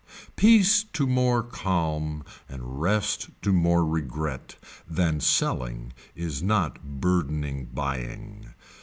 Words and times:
Peace 0.35 0.83
to 0.93 1.05
more 1.05 1.43
calm, 1.43 2.23
and 2.49 2.81
rest 2.81 3.29
to 3.43 3.53
more 3.53 3.85
regret 3.85 4.55
that 4.89 5.21
selling 5.21 5.93
is 6.15 6.41
not 6.41 6.81
burdening 6.99 7.65
buying. 7.65 8.51